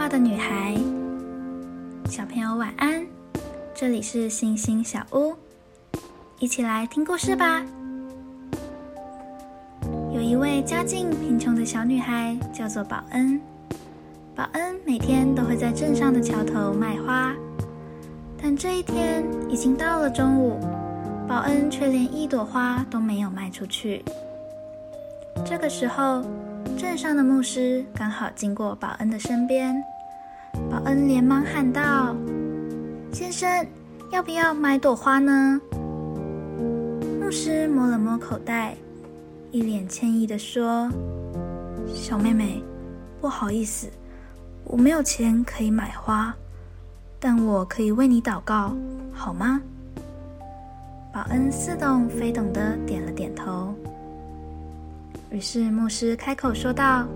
[0.00, 0.74] 话的女孩，
[2.08, 3.06] 小朋友晚安。
[3.74, 5.34] 这里是星星小屋，
[6.38, 7.62] 一起来听故事吧。
[10.10, 13.38] 有一位家境贫穷的小女孩，叫做宝恩。
[14.34, 17.34] 宝恩每天都会在镇上的桥头卖花，
[18.42, 20.58] 但这一天已经到了中午，
[21.28, 24.02] 宝恩却连一朵花都没有卖出去。
[25.44, 26.22] 这个时候，
[26.80, 29.76] 镇上的牧师刚好经过保恩的身边，
[30.70, 32.16] 保恩连忙喊道
[33.12, 33.66] ：“先生，
[34.10, 35.60] 要不要买朵花呢？”
[37.20, 38.74] 牧师摸了摸口袋，
[39.50, 40.90] 一脸歉意的说
[41.94, 42.64] ：“小妹妹，
[43.20, 43.86] 不好意思，
[44.64, 46.34] 我没有钱可以买花，
[47.18, 48.74] 但我可以为你祷告，
[49.12, 49.60] 好吗？”
[51.12, 53.74] 保恩似懂非懂的点了点头。
[55.30, 57.06] 于是牧师开口说道：“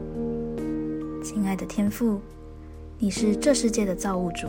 [1.21, 2.21] 亲爱的天父，
[2.97, 4.47] 你是这世界的造物主，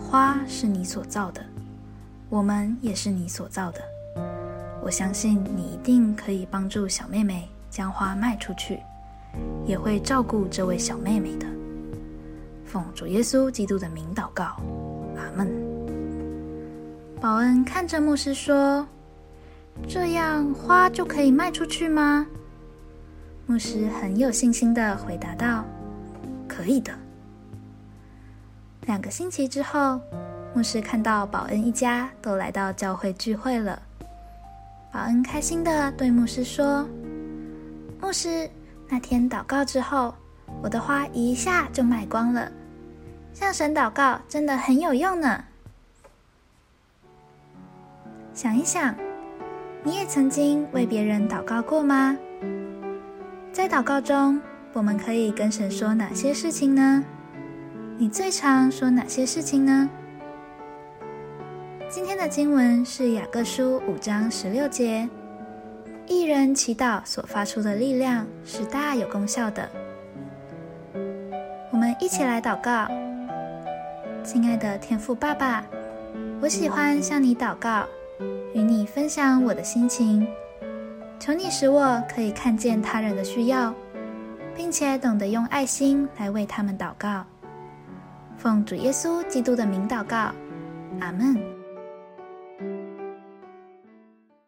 [0.00, 1.40] 花是你所造的，
[2.28, 3.80] 我们也是你所造的。
[4.82, 8.80] 我相信你一定可以帮助小妹妹将花卖出去，
[9.64, 11.46] 也会照顾这位小妹妹的。
[12.64, 14.56] 奉主耶稣基督的名祷告，
[15.16, 15.48] 阿门。”
[17.22, 18.84] 保恩看着牧师说
[19.86, 22.26] ：“这样花就可以卖出去吗？”
[23.48, 25.64] 牧师很有信心的回答道
[26.48, 26.92] ：“可以的。”
[28.86, 30.00] 两个星期之后，
[30.52, 33.80] 牧师看到保恩一家都来到教会聚会了。
[34.92, 36.88] 保恩开心的对牧师说
[38.02, 38.50] ：“牧师，
[38.88, 40.12] 那天祷告之后，
[40.60, 42.50] 我的花一下就卖光了。
[43.32, 45.44] 向神祷告真的很有用呢。
[48.34, 48.92] 想一想，
[49.84, 52.16] 你也曾经为别人祷告过吗？”
[53.56, 54.38] 在祷告中，
[54.74, 57.02] 我们可以跟神说哪些事情呢？
[57.96, 59.88] 你最常说哪些事情呢？
[61.88, 65.08] 今天的经文是雅各书五章十六节，
[66.06, 69.66] 一人祈祷所发出的力量是大有功效的。
[71.70, 72.86] 我们一起来祷告，
[74.22, 75.64] 亲爱的天父爸爸，
[76.42, 77.86] 我喜欢向你祷告，
[78.52, 80.28] 与你分享我的心情。
[81.18, 83.74] 求你使我可以看见他人的需要，
[84.54, 87.24] 并且懂得用爱心来为他们祷告。
[88.36, 90.30] 奉主耶稣基督的名祷告，
[91.00, 91.55] 阿门。